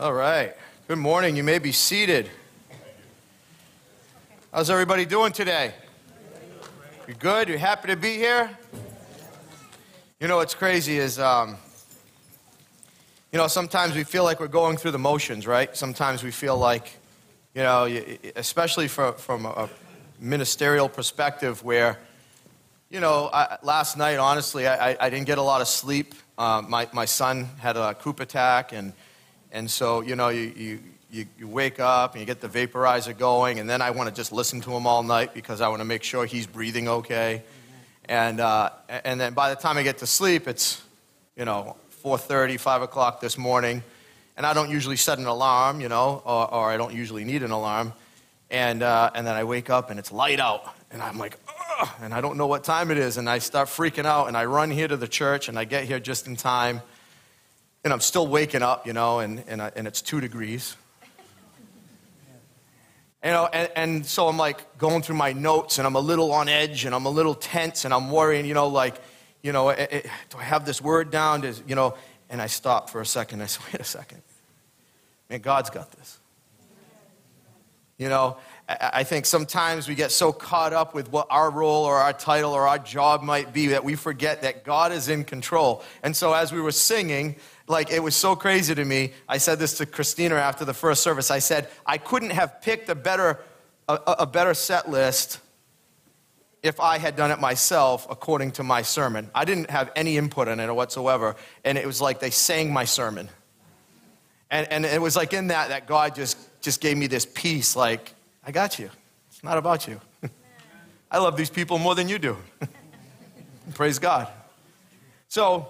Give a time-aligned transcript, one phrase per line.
[0.00, 0.56] All right.
[0.88, 1.36] Good morning.
[1.36, 2.30] You may be seated.
[4.50, 5.74] How's everybody doing today?
[7.06, 7.50] You good?
[7.50, 8.48] You happy to be here?
[10.18, 11.58] You know what's crazy is, um,
[13.30, 15.76] you know, sometimes we feel like we're going through the motions, right?
[15.76, 16.98] Sometimes we feel like,
[17.54, 17.84] you know,
[18.36, 19.68] especially from, from a
[20.18, 21.98] ministerial perspective, where,
[22.88, 26.14] you know, I, last night, honestly, I, I, didn't get a lot of sleep.
[26.38, 28.94] Uh, my, my son had a croup attack, and,
[29.52, 30.80] and so, you know, you, you,
[31.10, 34.14] you, you wake up and you get the vaporizer going, and then I want to
[34.14, 37.42] just listen to him all night because I want to make sure he's breathing okay.
[38.04, 40.82] And, uh, and then by the time I get to sleep, it's,
[41.36, 43.82] you know, 4.30, 5 o'clock this morning.
[44.36, 47.42] And I don't usually set an alarm, you know, or, or I don't usually need
[47.42, 47.92] an alarm.
[48.50, 50.64] And, uh, and then I wake up and it's light out.
[50.90, 51.36] And I'm like,
[51.80, 51.88] Ugh!
[52.02, 53.16] and I don't know what time it is.
[53.16, 54.28] And I start freaking out.
[54.28, 56.80] And I run here to the church and I get here just in time.
[57.82, 60.76] And I'm still waking up, you know, and, and, I, and it's two degrees.
[63.22, 66.32] You know, and, and so I'm like going through my notes and I'm a little
[66.32, 68.98] on edge and I'm a little tense and I'm worrying, you know, like,
[69.42, 71.42] you know, it, it, do I have this word down?
[71.42, 71.96] Does, you know,
[72.30, 73.42] and I stop for a second.
[73.42, 74.22] I say, wait a second.
[75.28, 76.18] Man, God's got this.
[77.98, 78.38] You know,
[78.70, 82.52] I think sometimes we get so caught up with what our role or our title
[82.52, 85.82] or our job might be that we forget that God is in control.
[86.04, 87.34] And so as we were singing,
[87.66, 89.12] like it was so crazy to me.
[89.28, 91.32] I said this to Christina after the first service.
[91.32, 93.40] I said, I couldn't have picked a better,
[93.88, 95.40] a, a better set list
[96.62, 99.30] if I had done it myself according to my sermon.
[99.34, 101.34] I didn't have any input on it whatsoever.
[101.64, 103.30] And it was like they sang my sermon.
[104.48, 107.74] And, and it was like in that that God just, just gave me this peace
[107.74, 108.14] like,
[108.50, 108.90] I got you.
[109.28, 110.00] It's not about you.
[111.08, 112.36] I love these people more than you do.
[113.74, 114.26] Praise God.
[115.28, 115.68] So,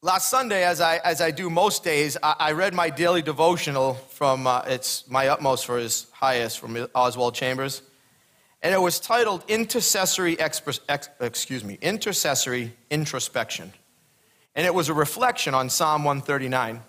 [0.00, 3.94] Last Sunday, as I, as I do most days, I, I read my daily devotional
[3.94, 7.82] from uh, It's My Utmost for His Highest from Oswald Chambers.
[8.62, 13.72] And it was titled Intercessory, Expres- ex, excuse me, Intercessory Introspection.
[14.54, 16.80] And it was a reflection on Psalm 139.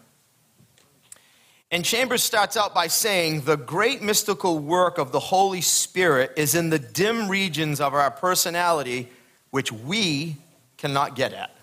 [1.72, 6.56] And Chambers starts out by saying, The great mystical work of the Holy Spirit is
[6.56, 9.10] in the dim regions of our personality,
[9.52, 10.38] which we
[10.78, 11.56] cannot get at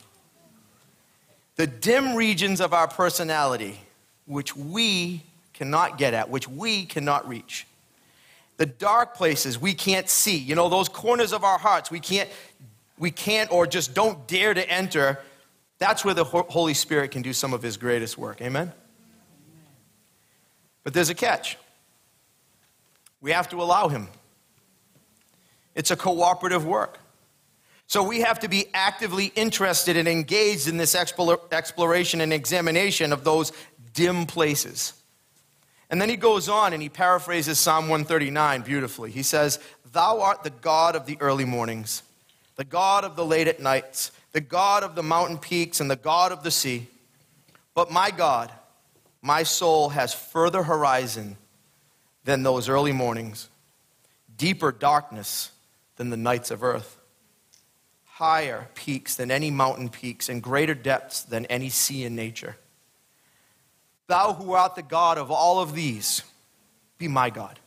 [1.56, 3.80] the dim regions of our personality,
[4.26, 5.22] which we
[5.54, 7.66] cannot get at, which we cannot reach.
[8.58, 12.28] The dark places we can't see, you know, those corners of our hearts we can't,
[12.98, 15.18] we can't or just don't dare to enter.
[15.78, 18.40] That's where the Holy Spirit can do some of His greatest work.
[18.40, 18.72] Amen?
[20.86, 21.58] But there's a catch.
[23.20, 24.06] We have to allow Him.
[25.74, 27.00] It's a cooperative work.
[27.88, 33.24] So we have to be actively interested and engaged in this exploration and examination of
[33.24, 33.50] those
[33.94, 34.92] dim places.
[35.90, 39.10] And then he goes on and he paraphrases Psalm 139 beautifully.
[39.10, 39.58] He says,
[39.90, 42.04] Thou art the God of the early mornings,
[42.54, 45.96] the God of the late at nights, the God of the mountain peaks, and the
[45.96, 46.86] God of the sea.
[47.74, 48.52] But my God,
[49.22, 51.36] my soul has further horizon
[52.24, 53.48] than those early mornings,
[54.36, 55.50] deeper darkness
[55.96, 56.96] than the nights of earth
[58.16, 62.56] higher peaks than any mountain peaks, and greater depths than any sea in nature.
[64.06, 66.22] Thou who art the God of all of these,
[66.96, 67.58] be my God.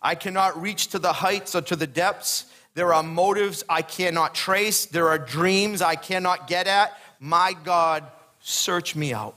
[0.00, 2.44] I cannot reach to the heights or to the depths.
[2.74, 4.86] There are motives I cannot trace.
[4.86, 6.96] There are dreams I cannot get at.
[7.18, 8.04] My God,
[8.38, 9.36] search me out.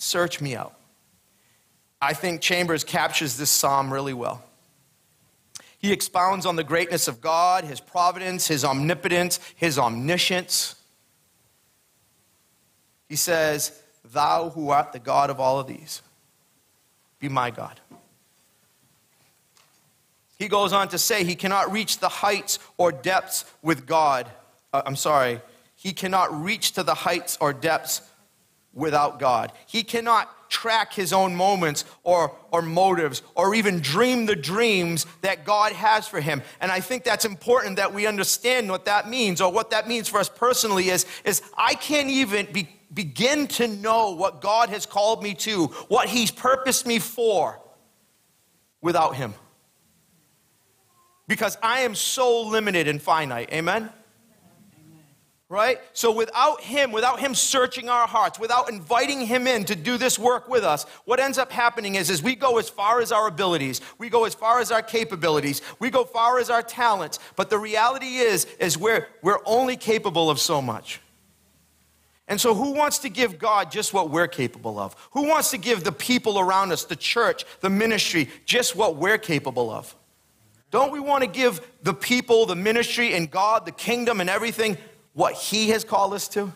[0.00, 0.72] Search me out.
[2.00, 4.42] I think Chambers captures this psalm really well.
[5.76, 10.74] He expounds on the greatness of God, his providence, his omnipotence, his omniscience.
[13.10, 16.00] He says, Thou who art the God of all of these,
[17.18, 17.78] be my God.
[20.38, 24.26] He goes on to say he cannot reach the heights or depths with God.
[24.72, 25.42] Uh, I'm sorry,
[25.76, 28.00] he cannot reach to the heights or depths
[28.72, 29.52] without God.
[29.66, 35.44] He cannot track his own moments or, or motives or even dream the dreams that
[35.44, 36.42] God has for him.
[36.60, 40.08] And I think that's important that we understand what that means or what that means
[40.08, 44.86] for us personally is, is I can't even be, begin to know what God has
[44.86, 47.60] called me to, what he's purposed me for
[48.80, 49.34] without him.
[51.28, 53.52] Because I am so limited and finite.
[53.52, 53.90] Amen?
[55.50, 55.80] Right?
[55.92, 60.16] So without Him, without Him searching our hearts, without inviting Him in to do this
[60.18, 63.26] work with us, what ends up happening is, is we go as far as our
[63.26, 67.18] abilities, we go as far as our capabilities, we go far as our talents.
[67.34, 71.00] But the reality is, is we're, we're only capable of so much.
[72.28, 74.94] And so, who wants to give God just what we're capable of?
[75.14, 79.18] Who wants to give the people around us, the church, the ministry, just what we're
[79.18, 79.96] capable of?
[80.70, 84.78] Don't we want to give the people, the ministry, and God, the kingdom, and everything
[85.12, 86.52] what He has called us to?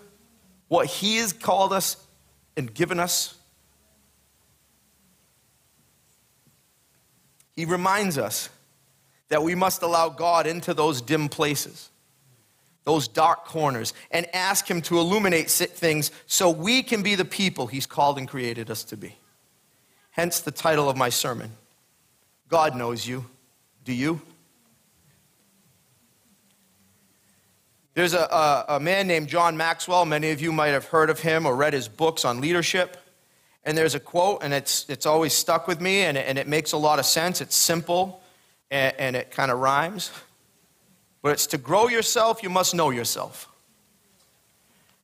[0.69, 1.97] What He has called us
[2.57, 3.37] and given us?
[7.57, 8.49] He reminds us
[9.29, 11.91] that we must allow God into those dim places,
[12.85, 17.67] those dark corners, and ask Him to illuminate things so we can be the people
[17.67, 19.17] He's called and created us to be.
[20.11, 21.53] Hence the title of my sermon
[22.49, 23.27] God knows you.
[23.85, 24.21] Do you?
[27.95, 30.05] There's a, a, a, man named John Maxwell.
[30.05, 32.97] Many of you might have heard of him or read his books on leadership.
[33.63, 36.73] And there's a quote, and it's, it's always stuck with me, and and it makes
[36.73, 37.41] a lot of sense.
[37.41, 38.21] It's simple,
[38.71, 40.11] and, and it kind of rhymes.
[41.23, 43.49] But it's to grow yourself, you must know yourself.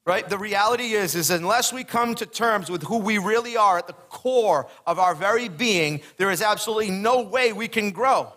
[0.04, 0.28] Right?
[0.28, 3.86] The reality is, is unless we come to terms with who we really are at
[3.86, 8.32] the core of our very being, there is absolutely no way we can grow.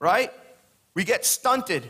[0.00, 0.32] Right?
[0.94, 1.88] We get stunted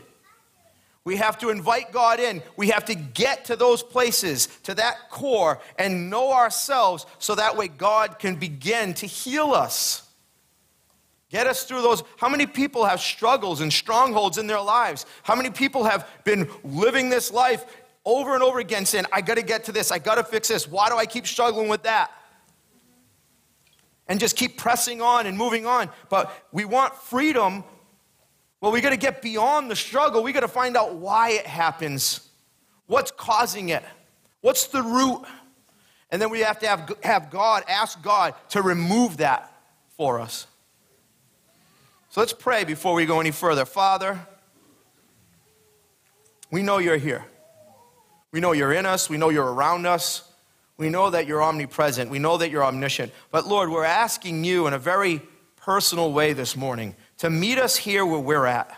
[1.03, 2.43] we have to invite God in.
[2.55, 7.57] We have to get to those places, to that core, and know ourselves so that
[7.57, 10.07] way God can begin to heal us.
[11.29, 12.03] Get us through those.
[12.17, 15.05] How many people have struggles and strongholds in their lives?
[15.23, 17.65] How many people have been living this life
[18.05, 20.49] over and over again saying, I got to get to this, I got to fix
[20.49, 20.67] this.
[20.67, 22.11] Why do I keep struggling with that?
[24.07, 25.89] And just keep pressing on and moving on.
[26.09, 27.63] But we want freedom
[28.61, 30.21] well, we got to get beyond the struggle.
[30.21, 32.29] We got to find out why it happens.
[32.85, 33.83] What's causing it?
[34.41, 35.23] What's the root?
[36.11, 39.51] And then we have to have, have God, ask God to remove that
[39.97, 40.45] for us.
[42.09, 43.65] So let's pray before we go any further.
[43.65, 44.19] Father,
[46.51, 47.25] we know you're here.
[48.31, 49.09] We know you're in us.
[49.09, 50.29] We know you're around us.
[50.77, 52.11] We know that you're omnipresent.
[52.11, 53.11] We know that you're omniscient.
[53.31, 55.21] But Lord, we're asking you in a very
[55.55, 58.75] personal way this morning to meet us here where we're at.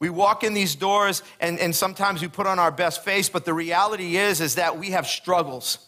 [0.00, 3.46] We walk in these doors and, and sometimes we put on our best face, but
[3.46, 5.78] the reality is, is that we have struggles.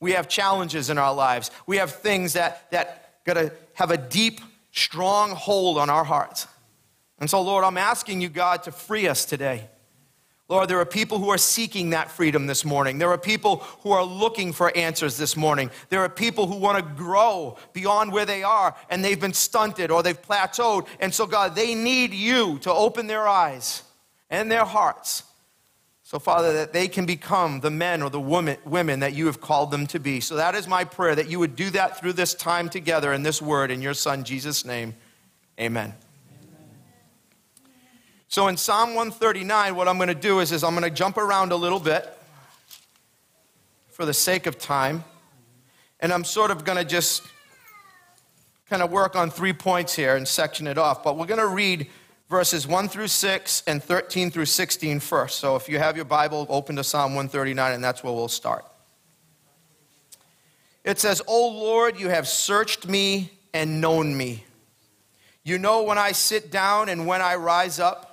[0.00, 1.50] We have challenges in our lives.
[1.66, 4.40] We have things that, that gotta have a deep,
[4.72, 6.46] strong hold on our hearts.
[7.18, 9.68] And so, Lord, I'm asking you, God, to free us today.
[10.50, 12.98] Lord, there are people who are seeking that freedom this morning.
[12.98, 15.70] There are people who are looking for answers this morning.
[15.90, 19.92] There are people who want to grow beyond where they are and they've been stunted
[19.92, 20.88] or they've plateaued.
[20.98, 23.84] And so, God, they need you to open their eyes
[24.28, 25.22] and their hearts.
[26.02, 29.40] So, Father, that they can become the men or the woman, women that you have
[29.40, 30.18] called them to be.
[30.18, 33.22] So, that is my prayer that you would do that through this time together in
[33.22, 34.96] this word in your Son, Jesus' name.
[35.60, 35.94] Amen.
[38.30, 41.16] So in Psalm 139, what I'm going to do is, is I'm going to jump
[41.16, 42.16] around a little bit
[43.88, 45.02] for the sake of time.
[45.98, 47.24] And I'm sort of going to just
[48.68, 51.02] kind of work on three points here and section it off.
[51.02, 51.88] But we're going to read
[52.28, 55.40] verses 1 through 6 and 13 through 16 first.
[55.40, 58.64] So if you have your Bible, open to Psalm 139, and that's where we'll start.
[60.84, 64.44] It says, O Lord, you have searched me and known me.
[65.42, 68.06] You know when I sit down and when I rise up.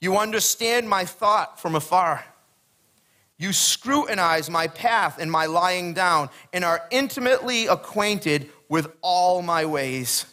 [0.00, 2.24] You understand my thought from afar.
[3.36, 9.64] You scrutinize my path and my lying down, and are intimately acquainted with all my
[9.64, 10.26] ways.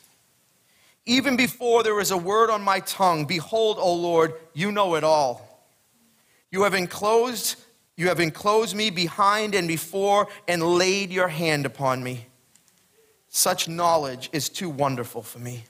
[1.06, 5.04] Even before there is a word on my tongue, behold, O Lord, you know it
[5.04, 5.66] all.
[6.52, 7.56] You have enclosed,
[7.98, 12.28] you have enclosed me behind and before, and laid your hand upon me.
[13.30, 15.64] Such knowledge is too wonderful for me.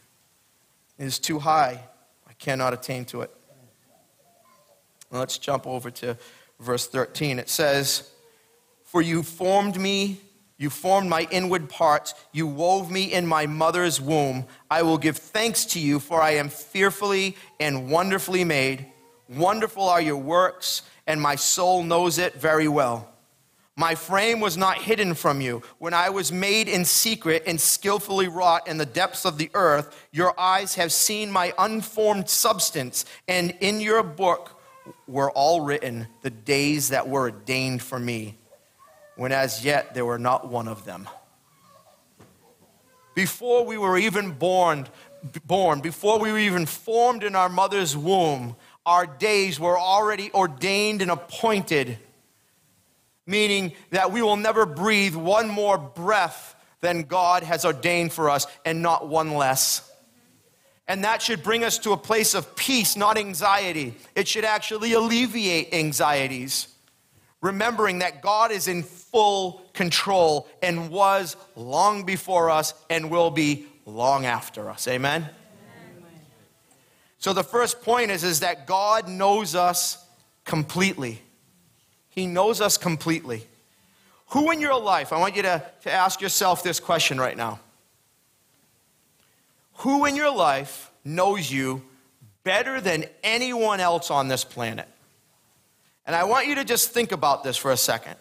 [0.98, 1.86] It is too high.
[2.28, 3.32] I cannot attain to it.
[5.12, 6.18] Let's jump over to
[6.60, 7.38] verse 13.
[7.38, 8.10] It says,
[8.86, 10.22] For you formed me,
[10.58, 14.46] you formed my inward parts, you wove me in my mother's womb.
[14.70, 18.86] I will give thanks to you, for I am fearfully and wonderfully made.
[19.28, 23.10] Wonderful are your works, and my soul knows it very well.
[23.76, 25.64] My frame was not hidden from you.
[25.80, 30.08] When I was made in secret and skillfully wrought in the depths of the earth,
[30.12, 34.61] your eyes have seen my unformed substance, and in your book
[35.08, 38.38] were all written the days that were ordained for me,
[39.16, 41.08] when as yet there were not one of them.
[43.14, 44.88] Before we were even born,
[45.46, 51.02] born, before we were even formed in our mother's womb, our days were already ordained
[51.02, 51.98] and appointed,
[53.28, 58.48] meaning that we will never breathe one more breath than God has ordained for us
[58.66, 59.91] and not one less.
[60.92, 63.96] And that should bring us to a place of peace, not anxiety.
[64.14, 66.68] It should actually alleviate anxieties.
[67.42, 73.66] remembering that God is in full control and was long before us and will be
[73.86, 74.88] long after us.
[74.88, 75.24] Amen?
[75.24, 76.12] Amen.
[77.18, 80.06] So the first point is, is that God knows us
[80.46, 81.22] completely.
[82.10, 83.48] He knows us completely.
[84.28, 87.60] Who in your life, I want you to, to ask yourself this question right now.
[89.82, 91.82] Who in your life knows you
[92.44, 94.88] better than anyone else on this planet?
[96.06, 98.16] And I want you to just think about this for a second.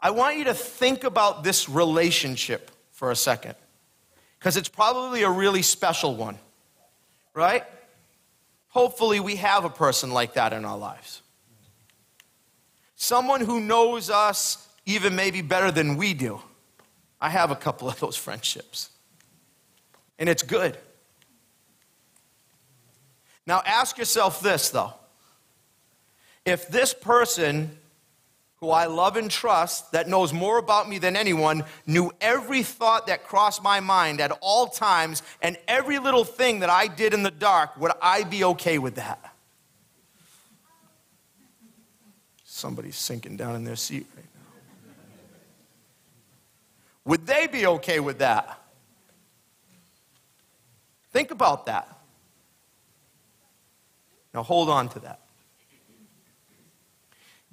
[0.00, 3.54] I want you to think about this relationship for a second,
[4.38, 6.38] because it's probably a really special one,
[7.32, 7.62] right?
[8.68, 11.22] Hopefully, we have a person like that in our lives.
[12.96, 16.40] Someone who knows us even maybe better than we do.
[17.20, 18.90] I have a couple of those friendships,
[20.18, 20.76] and it's good.
[23.46, 24.94] Now, ask yourself this, though
[26.46, 27.76] if this person
[28.60, 33.08] who I love and trust, that knows more about me than anyone, knew every thought
[33.08, 37.22] that crossed my mind at all times and every little thing that I did in
[37.22, 39.34] the dark, would I be okay with that?
[42.44, 44.40] Somebody's sinking down in their seat right now.
[47.04, 48.58] Would they be okay with that?
[51.16, 51.88] Think about that.
[54.34, 55.20] Now hold on to that.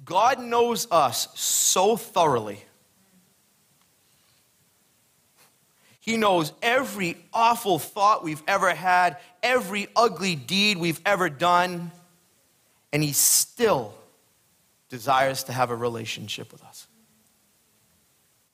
[0.04, 2.62] God knows us so thoroughly.
[5.98, 11.90] He knows every awful thought we've ever had, every ugly deed we've ever done,
[12.92, 13.94] and He still
[14.90, 16.86] desires to have a relationship with us,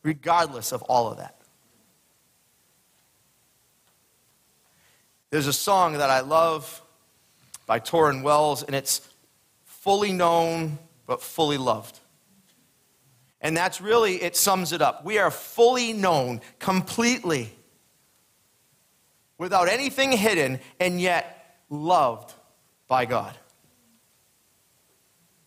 [0.04, 1.39] regardless of all of that.
[5.30, 6.82] There's a song that I love
[7.66, 9.08] by Tauren Wells, and it's
[9.64, 11.98] fully known but fully loved.
[13.40, 15.04] And that's really, it sums it up.
[15.04, 17.52] We are fully known, completely,
[19.38, 22.34] without anything hidden, and yet loved
[22.88, 23.34] by God.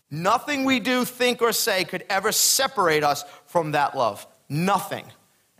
[0.09, 4.25] Nothing we do, think, or say could ever separate us from that love.
[4.47, 5.05] Nothing.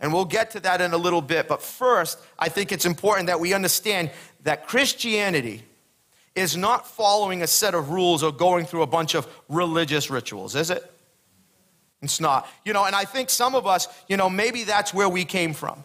[0.04, 1.48] And we'll get to that in a little bit.
[1.48, 4.10] But first, I think it's important that we understand
[4.42, 5.62] that Christianity
[6.34, 10.56] is not following a set of rules or going through a bunch of religious rituals,
[10.56, 10.92] is it?
[12.02, 12.46] It's not.
[12.66, 15.54] You know, and I think some of us, you know, maybe that's where we came
[15.54, 15.82] from.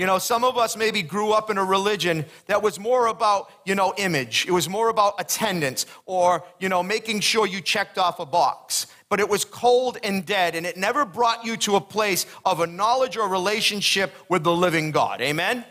[0.00, 3.50] You know, some of us maybe grew up in a religion that was more about,
[3.66, 4.46] you know, image.
[4.48, 8.86] It was more about attendance or, you know, making sure you checked off a box.
[9.10, 12.60] But it was cold and dead, and it never brought you to a place of
[12.60, 15.20] a knowledge or relationship with the living God.
[15.20, 15.66] Amen?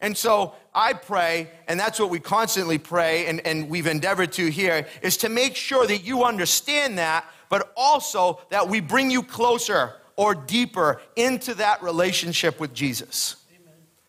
[0.00, 4.50] And so I pray, and that's what we constantly pray, and, and we've endeavored to
[4.50, 9.22] here, is to make sure that you understand that, but also that we bring you
[9.22, 13.36] closer or deeper into that relationship with Jesus.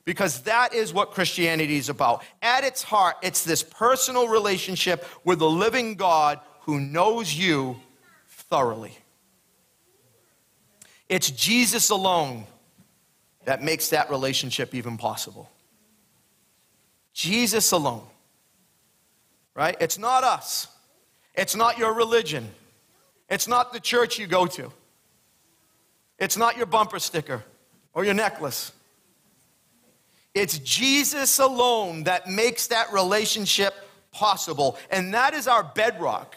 [0.05, 2.23] Because that is what Christianity is about.
[2.41, 7.79] At its heart, it's this personal relationship with the living God who knows you
[8.27, 8.97] thoroughly.
[11.07, 12.45] It's Jesus alone
[13.45, 15.47] that makes that relationship even possible.
[17.13, 18.07] Jesus alone.
[19.53, 19.77] Right?
[19.79, 20.69] It's not us.
[21.35, 22.49] It's not your religion.
[23.29, 24.71] It's not the church you go to.
[26.19, 27.43] It's not your bumper sticker
[27.93, 28.71] or your necklace.
[30.33, 33.73] It's Jesus alone that makes that relationship
[34.11, 34.77] possible.
[34.91, 36.35] And that is our bedrock,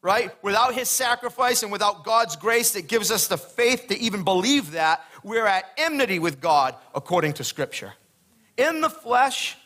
[0.00, 0.30] right?
[0.42, 4.72] Without his sacrifice and without God's grace that gives us the faith to even believe
[4.72, 7.94] that, we're at enmity with God according to Scripture.
[8.56, 9.56] In the flesh,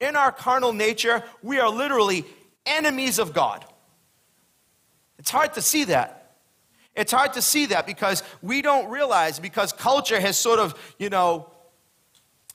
[0.00, 2.24] in our carnal nature, we are literally
[2.66, 3.64] enemies of God.
[5.18, 6.23] It's hard to see that.
[6.96, 11.10] It's hard to see that because we don't realize, because culture has sort of, you
[11.10, 11.50] know,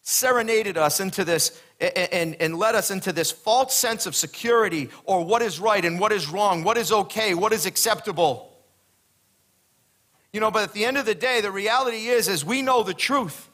[0.01, 5.24] serenaded us into this and, and, led us into this false sense of security or
[5.24, 8.50] what is right and what is wrong, what is okay, what is acceptable.
[10.34, 12.84] You know, but at the end of the day, the reality is, is we know
[12.84, 13.50] the truth.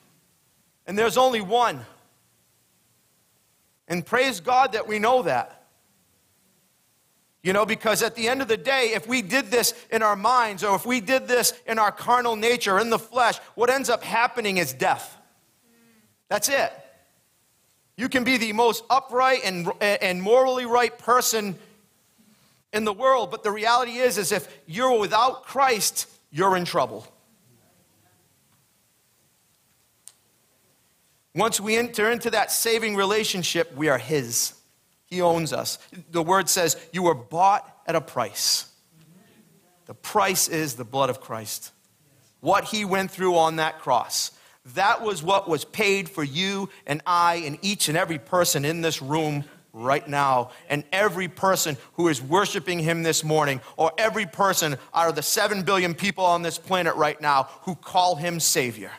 [0.87, 1.85] And there's only one.
[3.87, 5.64] And praise God that we know that.
[7.45, 10.15] You know, because at the end of the day, if we did this in our
[10.15, 13.87] minds or if we did this in our carnal nature, in the flesh, what ends
[13.87, 15.15] up happening is death.
[16.27, 16.73] That's it.
[17.97, 21.55] You can be the most upright and, and morally right person
[22.73, 27.05] in the world, but the reality is, is if you're without Christ, you're in trouble.
[31.35, 34.54] Once we enter into that saving relationship, we are His.
[35.15, 35.79] He owns us.
[36.11, 38.69] The word says, You were bought at a price.
[39.85, 41.71] The price is the blood of Christ.
[42.41, 44.31] What he went through on that cross.
[44.73, 48.81] That was what was paid for you and I and each and every person in
[48.81, 50.49] this room right now.
[50.67, 55.21] And every person who is worshiping him this morning, or every person out of the
[55.21, 58.91] 7 billion people on this planet right now who call him Savior.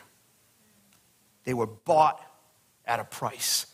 [1.43, 2.19] They were bought
[2.85, 3.67] at a price.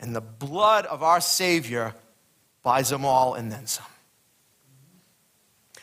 [0.00, 1.94] And the blood of our Savior
[2.62, 3.86] buys them all and then some.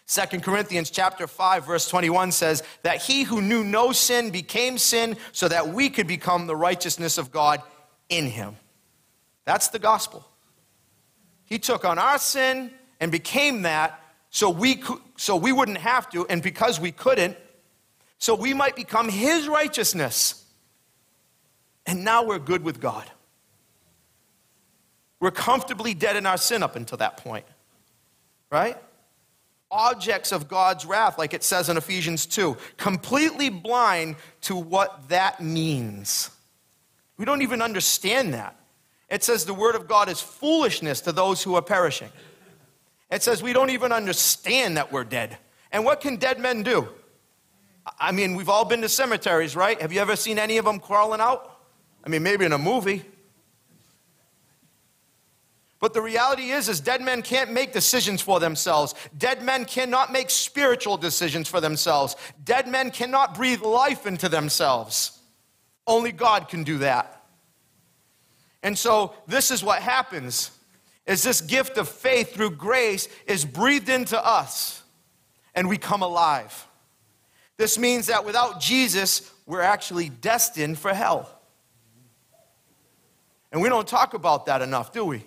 [0.08, 5.18] 2 Corinthians chapter 5 verse 21 says that he who knew no sin became sin
[5.32, 7.62] so that we could become the righteousness of God
[8.10, 8.56] in him.
[9.46, 10.26] That's the gospel.
[11.46, 16.10] He took on our sin and became that so we could, so we wouldn't have
[16.12, 17.36] to and because we couldn't
[18.18, 20.46] so we might become his righteousness.
[21.86, 23.10] And now we're good with God.
[25.26, 27.46] We're comfortably dead in our sin up until that point.
[28.52, 28.78] Right?
[29.72, 35.42] objects of God's wrath, like it says in Ephesians 2, completely blind to what that
[35.42, 36.30] means.
[37.18, 38.56] We don't even understand that.
[39.10, 42.12] It says the word of God is foolishness to those who are perishing.
[43.10, 45.40] It says we don't even understand that we're dead.
[45.72, 46.88] And what can dead men do?
[48.00, 49.82] I mean, we've all been to cemeteries, right?
[49.82, 51.60] Have you ever seen any of them crawling out?
[52.04, 53.04] I mean, maybe in a movie.
[55.80, 58.96] But the reality is, is dead men can't make decisions for themselves.
[59.18, 62.16] Dead men cannot make spiritual decisions for themselves.
[62.44, 65.20] Dead men cannot breathe life into themselves.
[65.86, 67.24] Only God can do that.
[68.64, 70.52] And so this is what happens
[71.06, 74.82] is this gift of faith through grace is breathed into us
[75.54, 76.68] and we come alive.
[77.58, 81.30] This means that without Jesus, we're actually destined for hell.
[83.52, 85.24] And we don't talk about that enough, do we?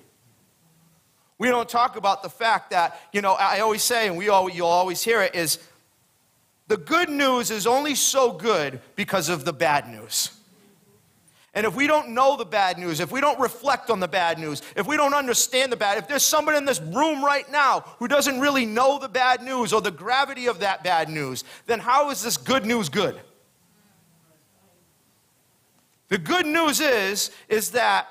[1.38, 4.50] We don't talk about the fact that, you know, I always say, and we all,
[4.50, 5.58] you'll always hear it, is
[6.66, 10.32] the good news is only so good because of the bad news.
[11.54, 14.38] And if we don't know the bad news, if we don't reflect on the bad
[14.38, 17.80] news, if we don't understand the bad, if there's somebody in this room right now
[17.98, 21.78] who doesn't really know the bad news or the gravity of that bad news, then
[21.80, 23.18] how is this good news good?
[26.08, 28.08] The good news is is that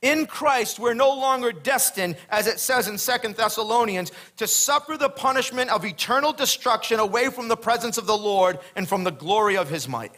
[0.00, 5.08] in Christ, we're no longer destined, as it says in Second Thessalonians, to suffer the
[5.08, 9.56] punishment of eternal destruction away from the presence of the Lord and from the glory
[9.56, 10.12] of his might.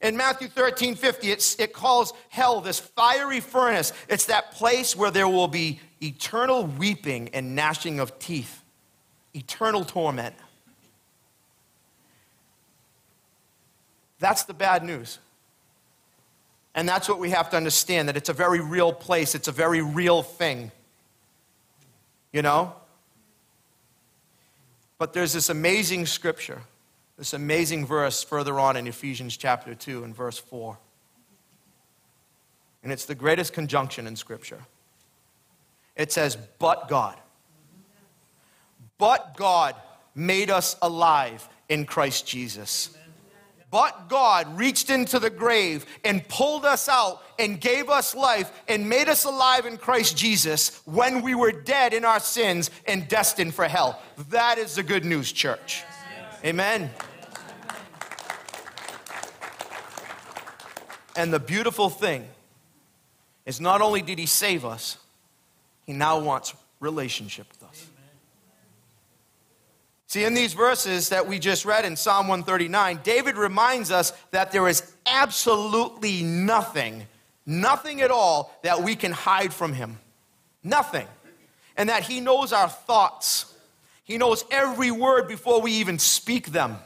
[0.00, 3.92] In Matthew 13 50, it calls hell this fiery furnace.
[4.08, 8.62] It's that place where there will be eternal weeping and gnashing of teeth,
[9.34, 10.34] eternal torment.
[14.18, 15.18] That's the bad news.
[16.74, 19.52] And that's what we have to understand that it's a very real place, it's a
[19.52, 20.70] very real thing.
[22.32, 22.74] You know?
[24.98, 26.62] But there's this amazing scripture,
[27.18, 30.78] this amazing verse further on in Ephesians chapter 2 and verse 4.
[32.82, 34.60] And it's the greatest conjunction in scripture.
[35.94, 37.18] It says, But God.
[38.96, 39.74] But God
[40.14, 42.96] made us alive in Christ Jesus
[43.72, 48.86] but God reached into the grave and pulled us out and gave us life and
[48.86, 53.54] made us alive in Christ Jesus when we were dead in our sins and destined
[53.54, 53.98] for hell.
[54.28, 55.84] That is the good news, church.
[56.44, 56.90] Amen.
[61.16, 62.28] And the beautiful thing
[63.46, 64.98] is not only did he save us,
[65.86, 67.46] he now wants relationship.
[70.12, 74.52] See, in these verses that we just read in Psalm 139, David reminds us that
[74.52, 77.06] there is absolutely nothing,
[77.46, 79.98] nothing at all that we can hide from him.
[80.62, 81.06] Nothing.
[81.78, 83.54] And that he knows our thoughts.
[84.04, 86.76] He knows every word before we even speak them.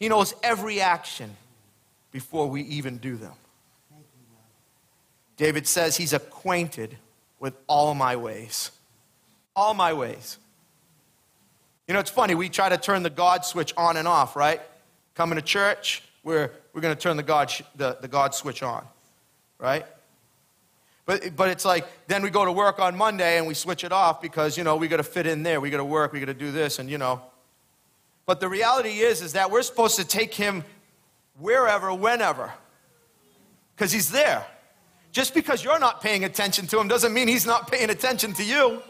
[0.00, 1.36] He knows every action
[2.10, 3.34] before we even do them.
[5.36, 6.96] David says he's acquainted
[7.38, 8.72] with all my ways.
[9.54, 10.38] All my ways.
[11.86, 14.60] You know, it's funny, we try to turn the God switch on and off, right?
[15.14, 18.86] Coming to church, we're, we're going to turn the God, the, the God switch on,
[19.58, 19.84] right?
[21.06, 23.92] But, but it's like, then we go to work on Monday and we switch it
[23.92, 25.60] off because, you know, we got to fit in there.
[25.60, 26.14] We got to work.
[26.14, 27.20] We got to do this and, you know.
[28.24, 30.64] But the reality is, is that we're supposed to take him
[31.38, 32.50] wherever, whenever,
[33.76, 34.46] because he's there.
[35.12, 38.42] Just because you're not paying attention to him doesn't mean he's not paying attention to
[38.42, 38.82] you.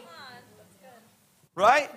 [1.53, 1.89] Right?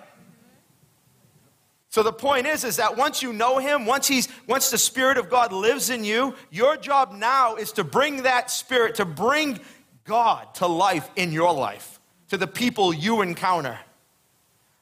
[1.89, 5.17] So the point is, is that once you know him, once he's, once the Spirit
[5.17, 9.59] of God lives in you, your job now is to bring that Spirit, to bring
[10.03, 11.99] God to life in your life,
[12.29, 13.79] to the people you encounter.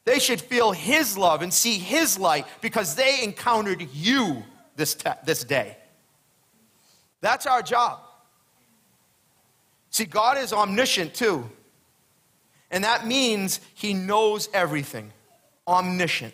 [0.04, 4.44] They should feel His love and see His light because they encountered you
[4.76, 5.78] this, te- this day.
[7.22, 8.00] That's our job.
[9.92, 11.50] See, God is omniscient too.
[12.70, 15.14] And that means He knows everything.
[15.68, 16.34] Omniscient.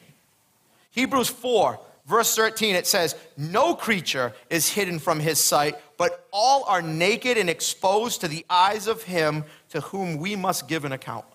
[0.93, 6.63] Hebrews 4, verse 13, it says, No creature is hidden from His sight, but all
[6.65, 10.91] are naked and exposed to the eyes of Him to whom we must give an
[10.91, 11.25] account.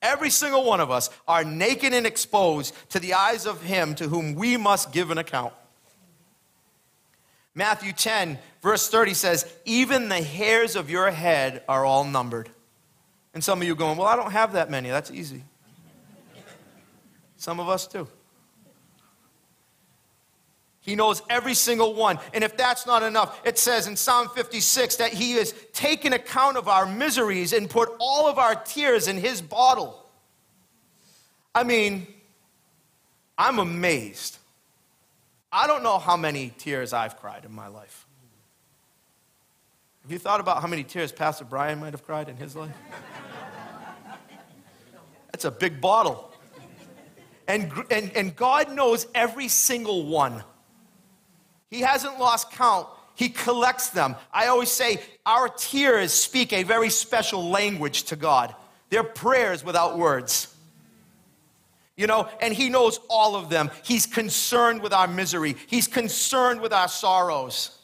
[0.00, 4.08] Every single one of us are naked and exposed to the eyes of Him to
[4.08, 5.52] whom we must give an account.
[7.52, 12.48] Matthew 10, verse 30 says, Even the hairs of your head are all numbered.
[13.34, 14.88] And some of you going, Well, I don't have that many.
[14.88, 15.42] That's easy.
[17.36, 18.06] Some of us do.
[20.80, 22.18] He knows every single one.
[22.32, 26.56] And if that's not enough, it says in Psalm 56 that He has taken account
[26.56, 30.06] of our miseries and put all of our tears in His bottle.
[31.54, 32.06] I mean,
[33.36, 34.38] I'm amazed.
[35.52, 38.06] I don't know how many tears I've cried in my life.
[40.02, 42.74] Have you thought about how many tears Pastor Brian might have cried in his life?
[45.32, 46.30] That's a big bottle.
[47.48, 50.44] And, and, and God knows every single one.
[51.70, 52.88] He hasn't lost count.
[53.14, 54.16] He collects them.
[54.32, 58.54] I always say our tears speak a very special language to God.
[58.88, 60.54] They're prayers without words.
[61.96, 63.70] You know, and He knows all of them.
[63.84, 67.76] He's concerned with our misery, He's concerned with our sorrows.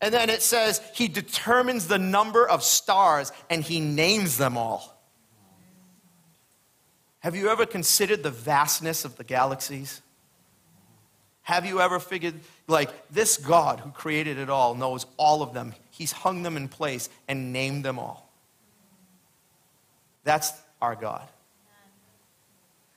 [0.00, 4.92] And then it says He determines the number of stars and He names them all.
[7.20, 10.02] Have you ever considered the vastness of the galaxies?
[11.46, 12.34] Have you ever figured,
[12.66, 15.74] like, this God who created it all knows all of them?
[15.92, 18.28] He's hung them in place and named them all.
[20.24, 21.22] That's our God.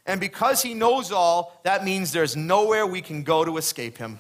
[0.08, 4.18] And because He knows all, that means there's nowhere we can go to escape Him.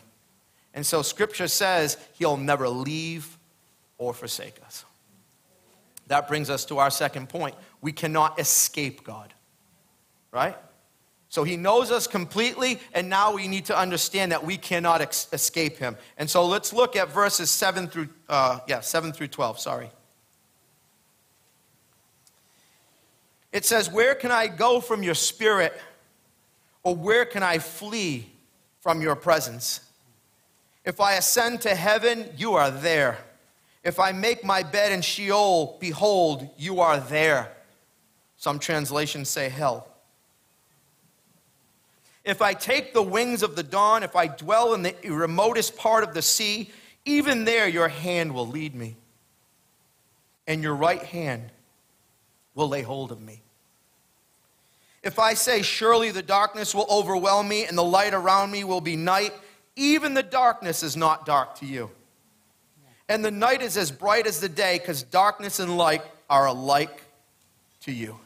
[0.75, 3.35] And so Scripture says He'll never leave
[3.97, 4.85] or forsake us.
[6.05, 7.55] That brings us to our second point.
[7.81, 9.33] We cannot escape God,
[10.31, 10.55] right?
[11.29, 15.27] So he knows us completely, and now we need to understand that we cannot ex-
[15.31, 15.95] escape him.
[16.17, 19.91] And so let's look at verses 7 through, uh, yeah, 7 through 12, sorry.
[23.51, 25.79] It says, Where can I go from your spirit?
[26.81, 28.31] Or where can I flee
[28.79, 29.81] from your presence?
[30.85, 33.19] If I ascend to heaven, you are there.
[33.83, 37.51] If I make my bed in Sheol, behold, you are there.
[38.37, 39.87] Some translations say hell.
[42.29, 46.03] If I take the wings of the dawn, if I dwell in the remotest part
[46.03, 46.69] of the sea,
[47.03, 48.97] even there your hand will lead me,
[50.45, 51.49] and your right hand
[52.53, 53.41] will lay hold of me.
[55.01, 58.79] If I say, Surely the darkness will overwhelm me, and the light around me will
[58.79, 59.33] be night,
[59.75, 61.89] even the darkness is not dark to you.
[63.07, 67.01] And the night is as bright as the day, because darkness and light are alike
[67.81, 68.19] to you.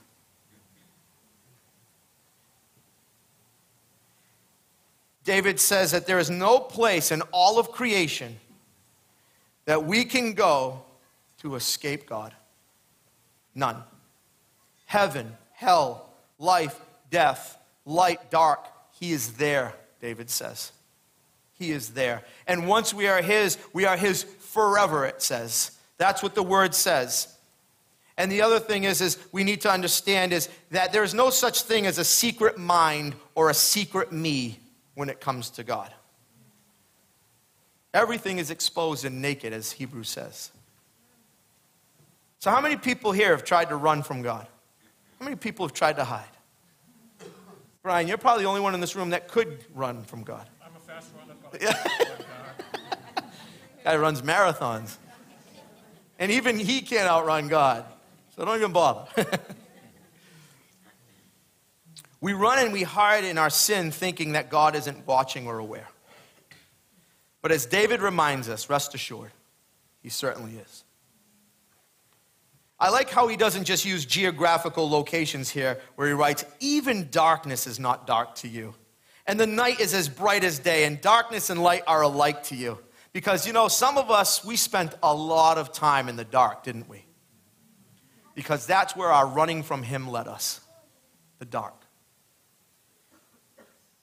[5.23, 8.37] David says that there is no place in all of creation
[9.65, 10.81] that we can go
[11.39, 12.33] to escape God.
[13.55, 13.83] None.
[14.85, 16.09] Heaven, hell,
[16.39, 18.67] life, death, light, dark,
[18.99, 20.71] He is there, David says.
[21.57, 22.23] He is there.
[22.47, 25.71] And once we are His, we are His forever, it says.
[25.97, 27.29] That's what the word says.
[28.17, 31.29] And the other thing is, is we need to understand is that there is no
[31.29, 34.59] such thing as a secret mind or a secret me
[34.95, 35.91] when it comes to God.
[37.93, 40.51] Everything is exposed and naked, as Hebrews says.
[42.39, 44.47] So, how many people here have tried to run from God?
[45.19, 46.25] How many people have tried to hide?
[47.83, 50.47] Brian, you're probably the only one in this room that could run from God.
[50.65, 51.35] I'm a fast runner.
[51.61, 51.81] Yeah.
[53.83, 54.97] Guy runs marathons.
[56.17, 57.85] And even he can't outrun God.
[58.35, 59.09] So don't even bother.
[62.23, 65.89] We run and we hide in our sin thinking that God isn't watching or aware.
[67.41, 69.33] But as David reminds us, rest assured,
[70.01, 70.85] he certainly is.
[72.79, 77.67] I like how he doesn't just use geographical locations here, where he writes, Even darkness
[77.67, 78.73] is not dark to you.
[79.27, 82.55] And the night is as bright as day, and darkness and light are alike to
[82.55, 82.79] you.
[83.11, 86.63] Because, you know, some of us, we spent a lot of time in the dark,
[86.63, 87.03] didn't we?
[88.33, 90.61] Because that's where our running from him led us
[91.39, 91.82] the dark.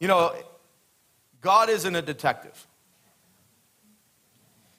[0.00, 0.34] You know,
[1.40, 2.66] God isn't a detective.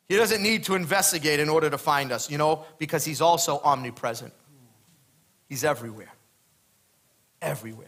[0.09, 3.61] He doesn't need to investigate in order to find us, you know, because He's also
[3.63, 4.33] omnipresent.
[5.47, 6.11] He's everywhere.
[7.41, 7.87] Everywhere.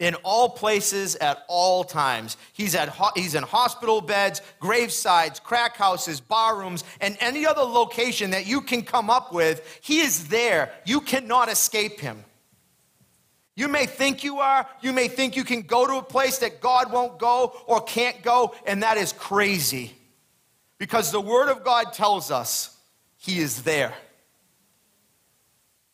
[0.00, 2.36] in all places at all times.
[2.52, 8.30] He's, at, he's in hospital beds, gravesides, crack houses, bar rooms, and any other location
[8.30, 9.78] that you can come up with.
[9.80, 10.72] He is there.
[10.84, 12.24] You cannot escape him.
[13.56, 14.66] You may think you are.
[14.80, 18.20] You may think you can go to a place that God won't go or can't
[18.22, 19.94] go, and that is crazy.
[20.78, 22.76] Because the Word of God tells us
[23.16, 23.94] He is there.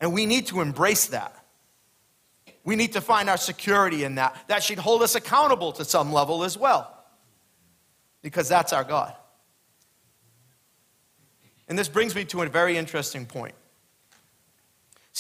[0.01, 1.37] And we need to embrace that.
[2.65, 4.37] We need to find our security in that.
[4.49, 6.95] That should hold us accountable to some level as well,
[8.23, 9.15] because that's our God.
[11.69, 13.55] And this brings me to a very interesting point.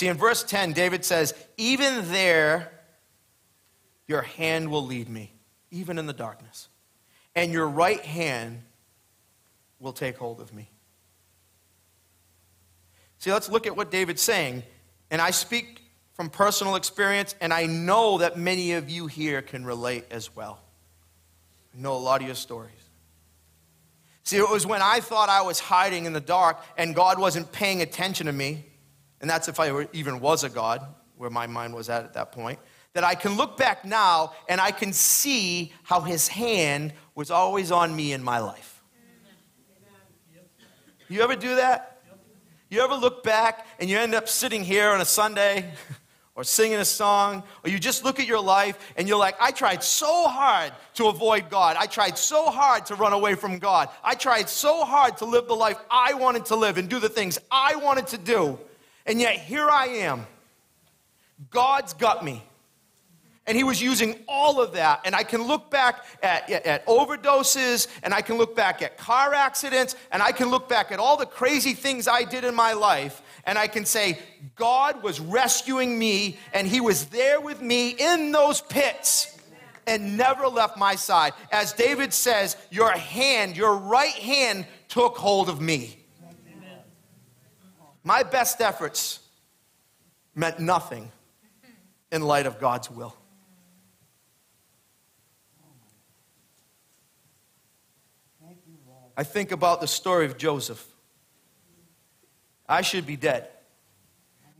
[0.00, 2.72] See, in verse 10, David says, Even there,
[4.06, 5.34] your hand will lead me,
[5.70, 6.70] even in the darkness,
[7.34, 8.62] and your right hand
[9.78, 10.70] will take hold of me.
[13.18, 14.62] See, let's look at what David's saying.
[15.10, 15.82] And I speak
[16.14, 20.62] from personal experience, and I know that many of you here can relate as well.
[21.76, 22.72] I know a lot of your stories.
[24.24, 27.52] See, it was when I thought I was hiding in the dark and God wasn't
[27.52, 28.64] paying attention to me,
[29.20, 32.32] and that's if I even was a God, where my mind was at at that
[32.32, 32.58] point,
[32.94, 37.70] that I can look back now and I can see how His hand was always
[37.70, 38.82] on me in my life.
[41.08, 42.02] You ever do that?
[42.68, 45.72] You ever look back and you end up sitting here on a Sunday
[46.36, 49.50] or singing a song, or you just look at your life and you're like, I
[49.50, 51.76] tried so hard to avoid God.
[51.78, 53.88] I tried so hard to run away from God.
[54.04, 57.08] I tried so hard to live the life I wanted to live and do the
[57.08, 58.58] things I wanted to do.
[59.10, 60.24] And yet here I am.
[61.50, 62.44] God's got me.
[63.44, 65.00] And he was using all of that.
[65.04, 68.98] And I can look back at, at, at, overdoses, and I can look back at
[68.98, 72.54] car accidents, and I can look back at all the crazy things I did in
[72.54, 73.20] my life.
[73.42, 74.16] And I can say,
[74.54, 79.36] God was rescuing me, and he was there with me in those pits
[79.88, 81.32] and never left my side.
[81.50, 85.99] As David says, Your hand, your right hand took hold of me.
[88.02, 89.20] My best efforts
[90.34, 91.10] meant nothing
[92.10, 93.14] in light of God's will.
[99.16, 100.86] I think about the story of Joseph.
[102.66, 103.48] I should be dead.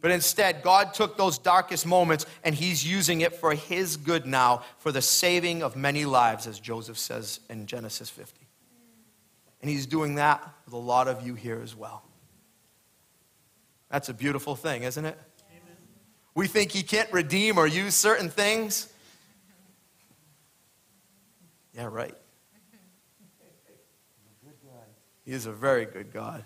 [0.00, 4.64] But instead, God took those darkest moments and He's using it for His good now,
[4.78, 8.46] for the saving of many lives, as Joseph says in Genesis 50.
[9.60, 12.02] And He's doing that with a lot of you here as well.
[13.90, 15.18] That's a beautiful thing, isn't it?
[15.50, 15.76] Amen.
[16.34, 18.92] We think He can't redeem or use certain things.
[21.74, 22.14] Yeah, right.
[25.24, 26.42] He is a very good God.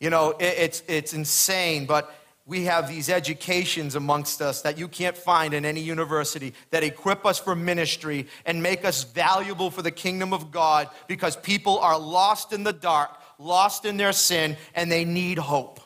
[0.00, 2.12] You know, it, it's, it's insane, but
[2.46, 7.24] we have these educations amongst us that you can't find in any university that equip
[7.24, 11.98] us for ministry and make us valuable for the kingdom of God because people are
[11.98, 15.80] lost in the dark, lost in their sin, and they need hope.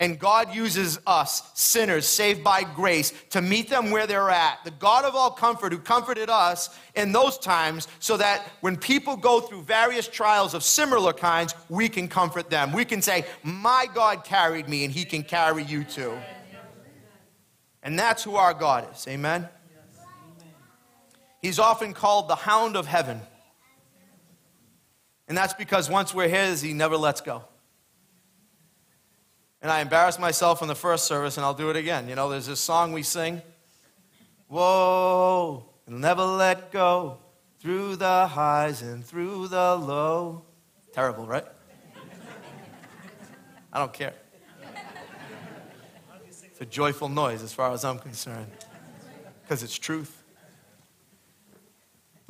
[0.00, 4.64] And God uses us, sinners saved by grace, to meet them where they're at.
[4.64, 9.14] The God of all comfort who comforted us in those times so that when people
[9.18, 12.72] go through various trials of similar kinds, we can comfort them.
[12.72, 16.16] We can say, My God carried me and he can carry you too.
[17.82, 19.06] And that's who our God is.
[19.06, 19.48] Amen?
[21.42, 23.20] He's often called the hound of heaven.
[25.28, 27.44] And that's because once we're his, he never lets go.
[29.62, 32.08] And I embarrassed myself in the first service, and I'll do it again.
[32.08, 33.42] You know, there's this song we sing
[34.48, 37.18] Whoa, never let go
[37.60, 40.42] through the highs and through the low.
[40.92, 41.44] Terrible, right?
[43.72, 44.14] I don't care.
[46.26, 48.50] It's a joyful noise as far as I'm concerned,
[49.42, 50.19] because it's truth.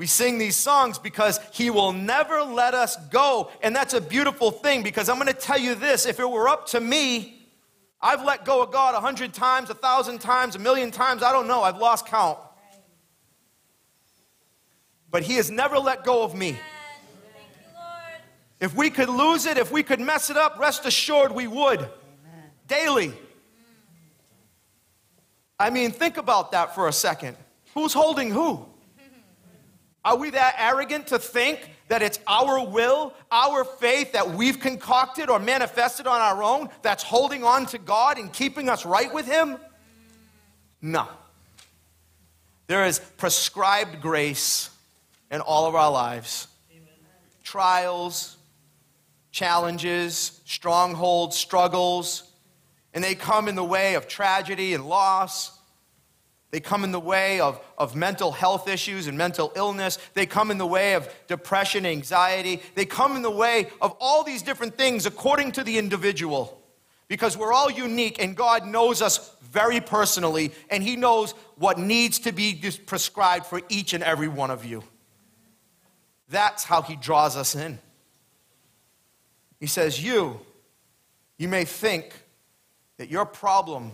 [0.00, 3.50] We sing these songs because He will never let us go.
[3.62, 6.48] And that's a beautiful thing because I'm going to tell you this if it were
[6.48, 7.46] up to me,
[8.00, 11.22] I've let go of God a hundred times, a thousand times, a million times.
[11.22, 11.62] I don't know.
[11.62, 12.38] I've lost count.
[15.10, 16.56] But He has never let go of me.
[18.58, 21.86] If we could lose it, if we could mess it up, rest assured we would.
[22.66, 23.12] Daily.
[25.58, 27.36] I mean, think about that for a second.
[27.74, 28.64] Who's holding who?
[30.04, 35.28] Are we that arrogant to think that it's our will, our faith that we've concocted
[35.28, 39.26] or manifested on our own that's holding on to God and keeping us right with
[39.26, 39.58] Him?
[40.80, 41.06] No.
[42.66, 44.70] There is prescribed grace
[45.30, 46.48] in all of our lives.
[46.70, 46.88] Amen.
[47.42, 48.36] Trials,
[49.32, 52.22] challenges, strongholds, struggles,
[52.94, 55.56] and they come in the way of tragedy and loss.
[56.50, 59.98] They come in the way of, of mental health issues and mental illness.
[60.14, 62.60] They come in the way of depression, anxiety.
[62.74, 66.60] They come in the way of all these different things according to the individual.
[67.06, 72.18] Because we're all unique and God knows us very personally and He knows what needs
[72.20, 74.82] to be prescribed for each and every one of you.
[76.28, 77.78] That's how He draws us in.
[79.60, 80.40] He says, You,
[81.36, 82.12] you may think
[82.96, 83.92] that your problem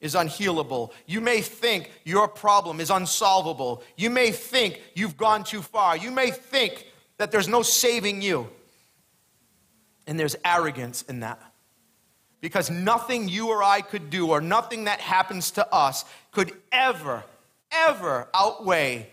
[0.00, 0.92] is unhealable.
[1.06, 3.82] You may think your problem is unsolvable.
[3.96, 5.96] You may think you've gone too far.
[5.96, 6.86] You may think
[7.18, 8.48] that there's no saving you.
[10.06, 11.40] And there's arrogance in that.
[12.40, 17.22] Because nothing you or I could do, or nothing that happens to us, could ever,
[17.70, 19.10] ever outweigh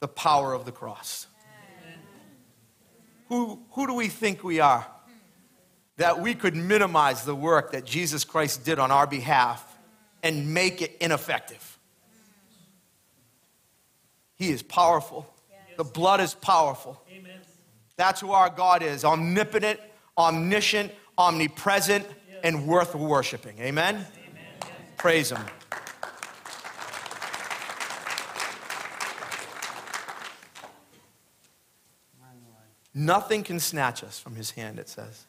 [0.00, 1.26] the power of the cross.
[3.28, 4.86] Who, who do we think we are?
[5.96, 9.67] That we could minimize the work that Jesus Christ did on our behalf
[10.22, 11.78] and make it ineffective.
[14.36, 15.32] He is powerful.
[15.76, 17.00] The blood is powerful.
[17.10, 17.38] Amen.
[17.96, 19.80] That's who our God is omnipotent,
[20.16, 22.40] omniscient, omnipresent, yes.
[22.44, 23.58] and worth worshiping.
[23.60, 23.94] Amen?
[23.94, 24.06] Amen.
[24.60, 24.70] Yes.
[24.96, 25.40] Praise Him.
[32.94, 35.26] Nothing can snatch us from His hand, it says.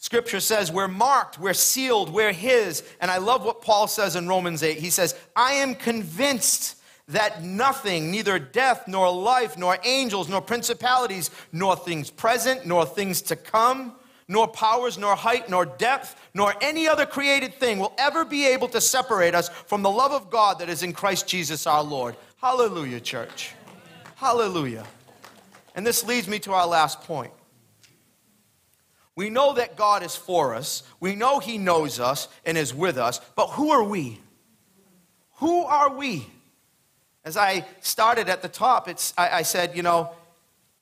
[0.00, 2.82] Scripture says we're marked, we're sealed, we're His.
[3.02, 4.78] And I love what Paul says in Romans 8.
[4.78, 6.76] He says, I am convinced
[7.08, 13.20] that nothing, neither death, nor life, nor angels, nor principalities, nor things present, nor things
[13.22, 13.92] to come,
[14.26, 18.68] nor powers, nor height, nor depth, nor any other created thing will ever be able
[18.68, 22.16] to separate us from the love of God that is in Christ Jesus our Lord.
[22.40, 23.52] Hallelujah, church.
[24.14, 24.86] Hallelujah.
[25.74, 27.32] And this leads me to our last point.
[29.20, 30.82] We know that God is for us.
[30.98, 33.20] We know He knows us and is with us.
[33.36, 34.18] But who are we?
[35.40, 36.26] Who are we?
[37.22, 40.10] As I started at the top, it's, I, I said, you know,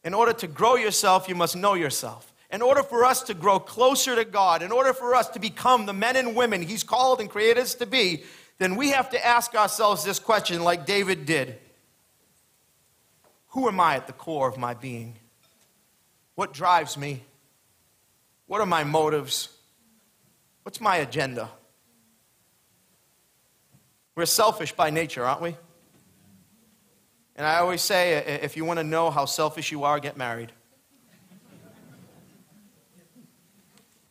[0.04, 2.32] in order to grow yourself, you must know yourself.
[2.52, 5.86] In order for us to grow closer to God, in order for us to become
[5.86, 8.22] the men and women He's called and created us to be,
[8.58, 11.58] then we have to ask ourselves this question, like David did
[13.48, 15.16] Who am I at the core of my being?
[16.36, 17.24] What drives me?
[18.48, 19.50] What are my motives?
[20.62, 21.50] What's my agenda?
[24.16, 25.56] We're selfish by nature, aren't we?
[27.36, 30.50] And I always say if you want to know how selfish you are, get married.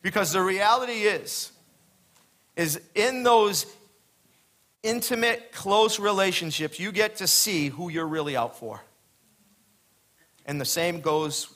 [0.01, 1.51] Because the reality is,
[2.55, 3.65] is in those
[4.83, 8.81] intimate, close relationships, you get to see who you're really out for.
[10.45, 11.53] And the same goes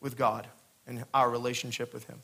[0.00, 0.48] with God
[0.88, 2.18] and our relationship with Him.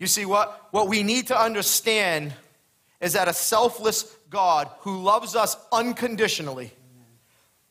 [0.00, 2.34] You see, what, what we need to understand
[3.00, 6.72] is that a selfless God who loves us unconditionally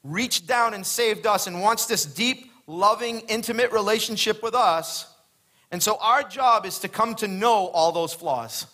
[0.04, 5.08] reached down and saved us and wants this deep, loving, intimate relationship with us.
[5.72, 8.68] And so our job is to come to know all those flaws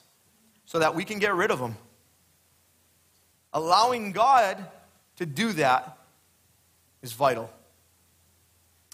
[0.65, 1.77] so that we can get rid of them.
[3.53, 4.63] Allowing God
[5.15, 5.97] to do that
[7.01, 7.49] is vital.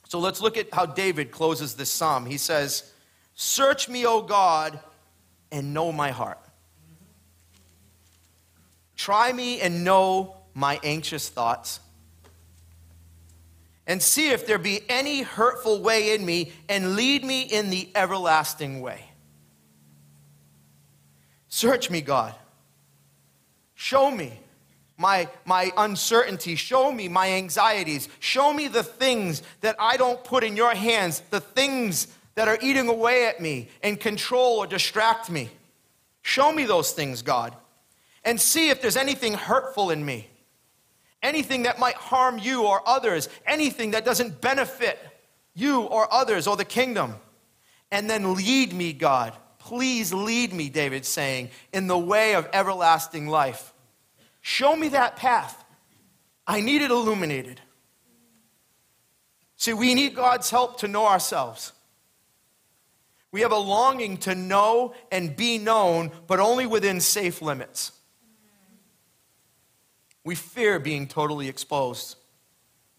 [0.08, 2.26] So let's look at how David closes this psalm.
[2.26, 2.92] He says,
[3.34, 4.80] Search me, O God,
[5.52, 6.40] and know my heart.
[8.96, 11.80] Try me and know my anxious thoughts.
[13.88, 17.90] And see if there be any hurtful way in me, and lead me in the
[17.94, 19.04] everlasting way.
[21.50, 22.34] Search me, God.
[23.76, 24.40] Show me
[24.98, 26.56] my, my uncertainty.
[26.56, 28.08] Show me my anxieties.
[28.20, 32.58] Show me the things that I don't put in your hands, the things that are
[32.62, 35.50] eating away at me and control or distract me.
[36.22, 37.56] Show me those things, God.
[38.24, 40.28] And see if there's anything hurtful in me,
[41.22, 44.98] anything that might harm you or others, anything that doesn't benefit
[45.54, 47.16] you or others or the kingdom.
[47.92, 49.34] And then lead me, God.
[49.60, 53.74] Please lead me, David's saying, in the way of everlasting life.
[54.48, 55.66] Show me that path.
[56.46, 57.62] I need it illuminated.
[59.58, 61.74] See, we need God's help to know ourselves.
[63.32, 67.92] We have a longing to know and be known, but only within safe limits.
[70.24, 72.16] We fear being totally exposed.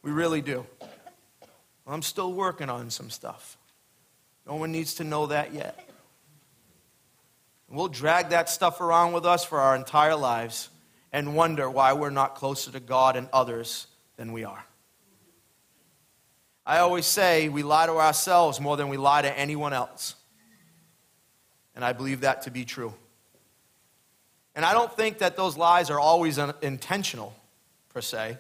[0.03, 0.66] We really do.
[1.86, 3.57] I'm still working on some stuff.
[4.49, 5.88] No one needs to know that yet.
[7.68, 10.70] We'll drag that stuff around with us for our entire lives
[11.12, 13.86] and wonder why we're not closer to God and others
[14.16, 14.64] than we are.
[16.66, 20.16] I always say we lie to ourselves more than we lie to anyone else.
[21.76, 22.92] And I believe that to be true.
[24.57, 27.34] And I don't think that those lies are always intentional,
[27.90, 28.38] per se.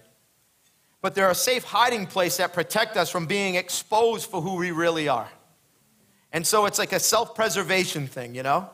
[1.02, 4.70] But they're a safe hiding place that protect us from being exposed for who we
[4.70, 5.28] really are.
[6.32, 8.68] And so it's like a self preservation thing, you know?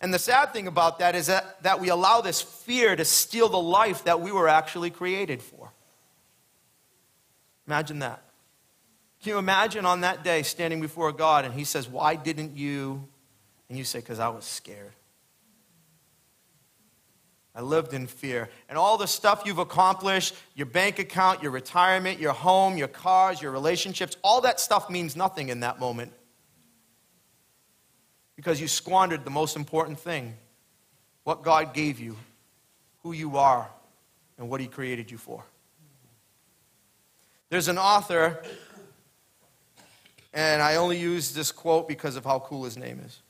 [0.00, 3.48] And the sad thing about that is that, that we allow this fear to steal
[3.48, 5.72] the life that we were actually created for.
[7.66, 8.22] Imagine that.
[9.22, 13.08] Can you imagine on that day standing before God and He says, Why didn't you?
[13.68, 14.92] And you say, Because I was scared.
[17.54, 18.48] I lived in fear.
[18.68, 23.42] And all the stuff you've accomplished your bank account, your retirement, your home, your cars,
[23.42, 26.12] your relationships all that stuff means nothing in that moment.
[28.38, 30.36] Because you squandered the most important thing
[31.24, 32.16] what God gave you,
[33.02, 33.68] who you are,
[34.38, 35.42] and what He created you for.
[37.50, 38.40] There's an author,
[40.32, 43.20] and I only use this quote because of how cool his name is.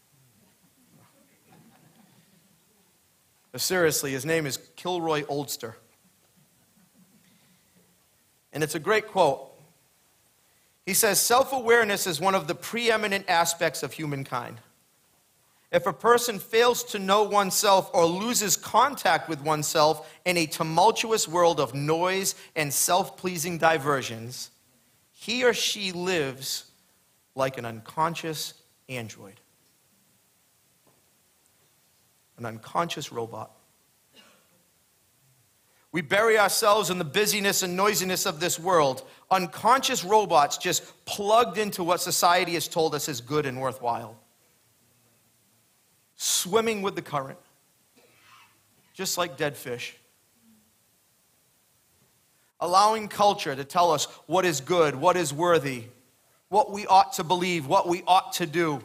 [3.51, 5.73] But seriously, his name is Kilroy Oldster.
[8.53, 9.51] And it's a great quote.
[10.85, 14.59] He says Self awareness is one of the preeminent aspects of humankind.
[15.71, 21.29] If a person fails to know oneself or loses contact with oneself in a tumultuous
[21.29, 24.51] world of noise and self pleasing diversions,
[25.13, 26.71] he or she lives
[27.35, 28.55] like an unconscious
[28.89, 29.41] android,
[32.39, 33.51] an unconscious robot.
[35.93, 41.59] We bury ourselves in the busyness and noisiness of this world, unconscious robots just plugged
[41.59, 44.17] into what society has told us is good and worthwhile
[46.19, 47.39] swimming with the current,
[48.93, 49.97] just like dead fish.
[52.61, 55.85] Allowing culture to tell us what is good, what is worthy,
[56.49, 58.81] what we ought to believe, what we ought to do,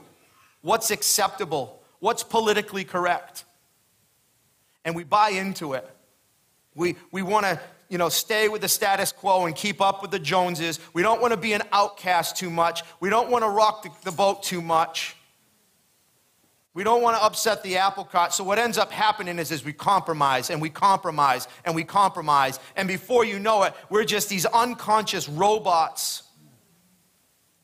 [0.62, 3.46] what's acceptable, what's politically correct.
[4.86, 5.90] And we buy into it.
[6.76, 7.60] We, we want to
[7.90, 10.80] you know, stay with the status quo and keep up with the Joneses.
[10.94, 12.84] We don't want to be an outcast too much.
[13.00, 15.16] We don't want to rock the, the boat too much.
[16.74, 18.34] We don't want to upset the apple cart.
[18.34, 22.60] So what ends up happening is, is we compromise and we compromise and we compromise.
[22.76, 26.24] And before you know it, we're just these unconscious robots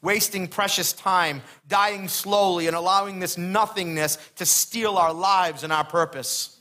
[0.01, 5.83] wasting precious time, dying slowly, and allowing this nothingness to steal our lives and our
[5.83, 6.57] purpose.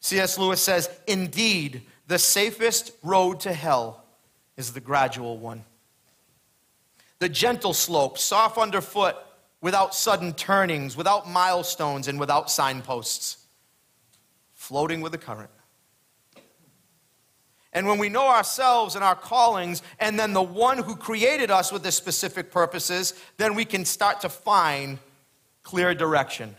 [0.00, 0.36] C.S.
[0.36, 4.04] Lewis says, Indeed, the safest road to hell
[4.56, 5.64] is the gradual one.
[7.20, 9.14] The gentle slope, soft underfoot,
[9.62, 13.38] without sudden turnings, without milestones, and without signposts,
[14.52, 15.50] floating with the current.
[17.72, 21.72] And when we know ourselves and our callings, and then the one who created us
[21.72, 24.98] with the specific purposes, then we can start to find
[25.62, 26.54] clear direction.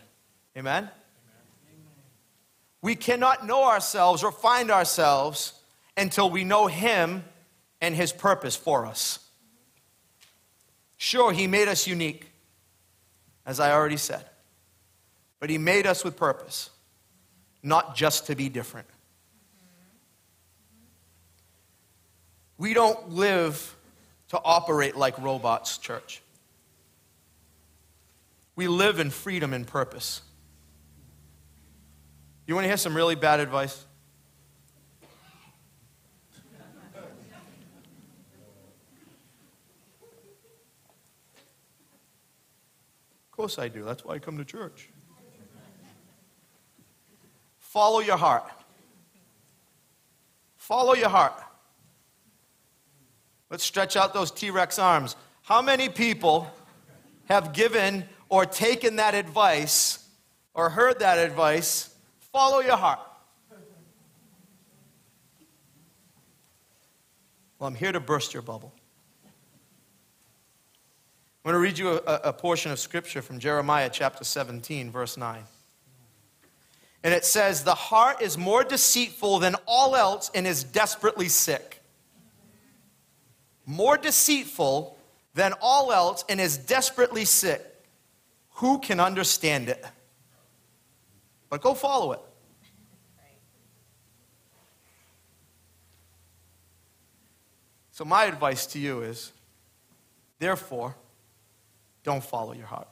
[0.56, 0.84] Amen?
[0.84, 0.90] Amen?
[2.82, 5.52] We cannot know ourselves or find ourselves
[5.96, 7.22] until we know Him
[7.80, 9.20] and His purpose for us.
[10.96, 12.30] Sure, He made us unique
[13.46, 14.24] as I already said.
[15.40, 16.70] But He made us with purpose,
[17.62, 18.86] not just to be different.
[22.56, 23.76] We don't live
[24.28, 26.22] to operate like robots, church.
[28.56, 30.22] We live in freedom and purpose.
[32.46, 33.84] You want to hear some really bad advice?
[43.34, 43.82] Of course I do.
[43.82, 44.88] That's why I come to church.
[47.58, 48.44] Follow your heart.
[50.56, 51.34] Follow your heart.
[53.50, 55.16] Let's stretch out those T Rex arms.
[55.42, 56.48] How many people
[57.24, 60.08] have given or taken that advice
[60.54, 61.92] or heard that advice?
[62.32, 63.00] Follow your heart.
[67.58, 68.72] Well, I'm here to burst your bubble.
[71.44, 75.18] I'm going to read you a, a, portion of scripture from Jeremiah chapter 17, verse
[75.18, 75.42] 9.
[77.02, 81.82] And it says, The heart is more deceitful than all else and is desperately sick.
[83.66, 84.96] More deceitful
[85.34, 87.62] than all else and is desperately sick.
[88.54, 89.84] Who can understand it?
[91.50, 92.20] But go follow it.
[97.92, 99.30] So, my advice to you is
[100.38, 100.96] therefore,
[102.04, 102.88] don't follow your heart.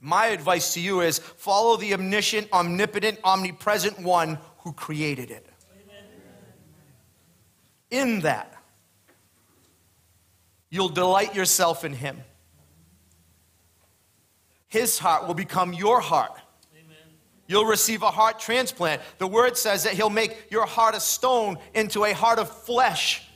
[0.00, 5.46] My advice to you is follow the omniscient, omnipotent, omnipresent one who created it.
[7.90, 8.54] In that,
[10.70, 12.22] you'll delight yourself in him.
[14.68, 16.32] His heart will become your heart.
[17.48, 19.02] You'll receive a heart transplant.
[19.18, 23.28] The word says that He'll make your heart of stone into a heart of flesh.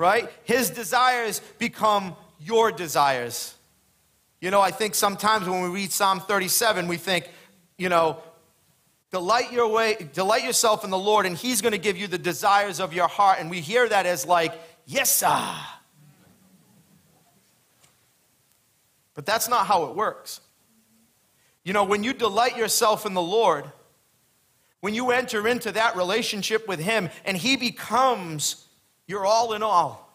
[0.00, 0.30] Right?
[0.44, 3.54] His desires become your desires.
[4.40, 7.28] You know, I think sometimes when we read Psalm 37, we think,
[7.76, 8.16] you know,
[9.10, 12.16] delight your way, delight yourself in the Lord, and He's going to give you the
[12.16, 13.40] desires of your heart.
[13.40, 15.54] And we hear that as like, yes, sir.
[19.12, 20.40] But that's not how it works.
[21.62, 23.70] You know, when you delight yourself in the Lord,
[24.80, 28.64] when you enter into that relationship with Him and He becomes
[29.10, 30.08] your all in all,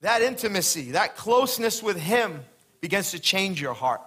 [0.00, 2.44] that intimacy, that closeness with Him
[2.80, 4.00] begins to change your heart.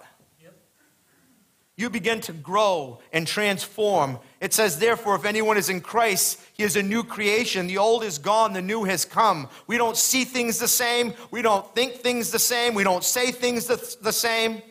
[1.76, 4.18] You begin to grow and transform.
[4.40, 7.66] It says, therefore, if anyone is in Christ, he is a new creation.
[7.66, 9.48] The old is gone, the new has come.
[9.66, 11.14] We don't see things the same.
[11.30, 12.74] We don't think things the same.
[12.74, 14.62] We don't say things the, the same.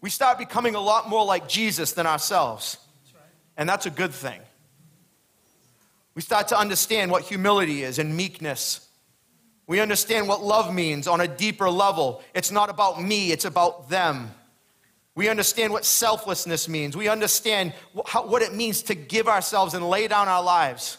[0.00, 2.78] We start becoming a lot more like Jesus than ourselves.
[3.56, 4.40] And that's a good thing.
[6.14, 8.88] We start to understand what humility is and meekness.
[9.66, 12.22] We understand what love means on a deeper level.
[12.34, 14.32] It's not about me, it's about them.
[15.14, 16.96] We understand what selflessness means.
[16.96, 20.96] We understand what it means to give ourselves and lay down our lives.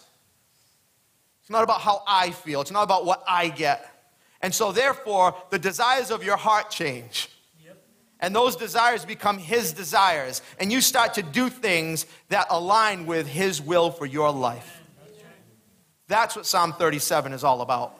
[1.42, 3.90] It's not about how I feel, it's not about what I get.
[4.42, 7.30] And so, therefore, the desires of your heart change.
[8.20, 10.42] And those desires become His desires.
[10.60, 14.79] And you start to do things that align with His will for your life.
[16.10, 17.98] That's what Psalm 37 is all about.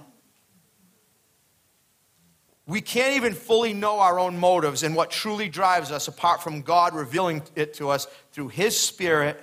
[2.66, 6.62] We can't even fully know our own motives and what truly drives us apart from
[6.62, 9.40] God revealing it to us through His Spirit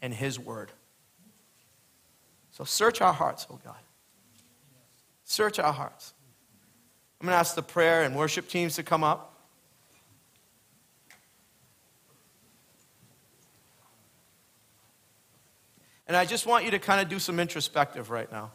[0.00, 0.72] and His Word.
[2.50, 3.76] So search our hearts, oh God.
[5.24, 6.14] Search our hearts.
[7.20, 9.37] I'm going to ask the prayer and worship teams to come up.
[16.08, 18.50] And I just want you to kind of do some introspective right now.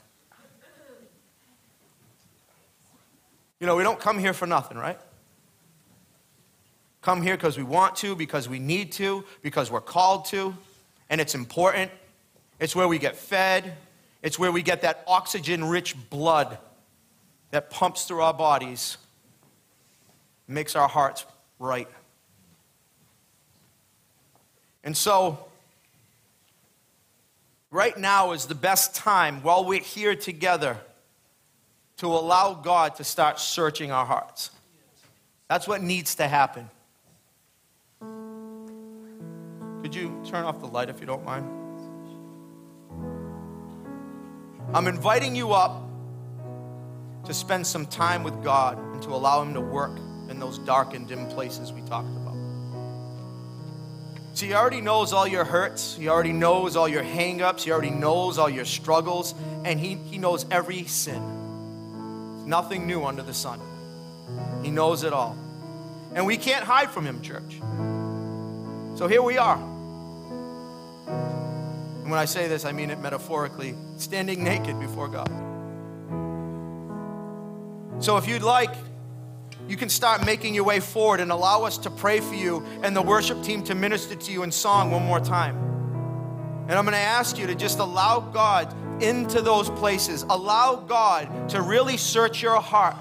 [3.59, 4.99] You know, we don't come here for nothing, right?
[7.01, 10.55] Come here because we want to, because we need to, because we're called to,
[11.09, 11.91] and it's important.
[12.59, 13.75] It's where we get fed,
[14.21, 16.57] it's where we get that oxygen rich blood
[17.51, 18.97] that pumps through our bodies,
[20.47, 21.25] makes our hearts
[21.59, 21.87] right.
[24.83, 25.45] And so,
[27.73, 30.77] right now is the best time while we're here together
[31.97, 34.51] to allow God to start searching our hearts.
[35.49, 36.69] That's what needs to happen.
[39.81, 41.49] Could you turn off the light if you don't mind?
[44.73, 45.83] I'm inviting you up
[47.25, 49.97] to spend some time with God and to allow Him to work
[50.29, 52.22] in those dark and dim places we talked about.
[54.33, 57.91] See, He already knows all your hurts, He already knows all your hangups, He already
[57.91, 62.47] knows all your struggles, and He, he knows every sin.
[62.47, 63.59] Nothing new under the sun.
[64.63, 65.37] He knows it all.
[66.15, 67.59] And we can't hide from Him, church.
[68.97, 69.57] So here we are.
[71.07, 75.29] And when I say this, I mean it metaphorically standing naked before God.
[78.03, 78.75] So if you'd like,
[79.67, 82.95] you can start making your way forward and allow us to pray for you and
[82.95, 85.55] the worship team to minister to you in song one more time.
[86.67, 90.23] And I'm going to ask you to just allow God into those places.
[90.23, 92.95] Allow God to really search your heart.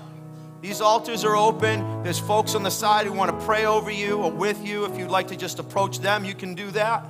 [0.60, 2.02] These altars are open.
[2.02, 4.84] There's folks on the side who want to pray over you or with you.
[4.84, 7.04] If you'd like to just approach them, you can do that.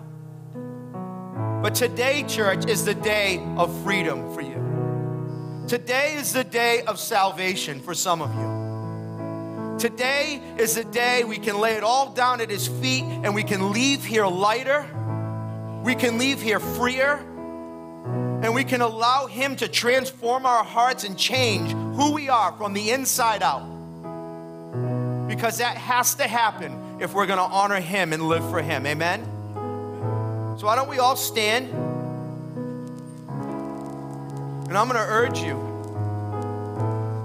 [1.63, 5.67] But today, church, is the day of freedom for you.
[5.69, 8.62] Today is the day of salvation for some of you.
[9.83, 13.43] Today is the day we can lay it all down at His feet and we
[13.43, 14.87] can leave here lighter.
[15.83, 17.15] We can leave here freer
[18.45, 22.75] and we can allow Him to transform our hearts and change who we are from
[22.75, 23.67] the inside out.
[25.27, 28.87] Because that has to happen if we're going to honor Him and live for Him.
[28.87, 29.25] Amen?
[30.61, 31.69] So, why don't we all stand?
[34.69, 35.72] And I'm going to urge you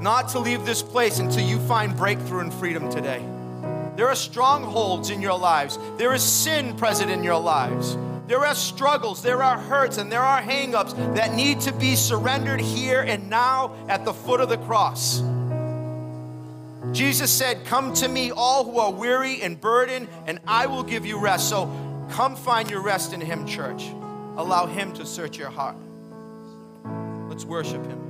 [0.01, 3.25] not to leave this place until you find breakthrough and freedom today.
[3.95, 7.97] There are strongholds in your lives, there is sin present in your lives.
[8.27, 12.59] There are struggles, there are hurts, and there are hangups that need to be surrendered
[12.59, 15.23] here and now at the foot of the cross.
[16.91, 21.05] Jesus said, Come to me, all who are weary and burdened, and I will give
[21.05, 21.49] you rest.
[21.49, 21.71] So
[22.11, 23.83] come find your rest in Him, church.
[24.35, 25.77] Allow Him to search your heart.
[27.29, 28.06] Let's worship Him.